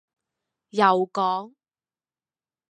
[0.71, 1.53] 又講